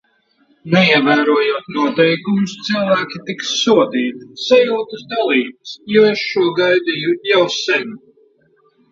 [0.75, 4.29] Neievērojot noteikumus, cilvēki tiks sodīti.
[4.45, 7.93] Sajūtas dalītas, jo es šo gaidīju jau sen.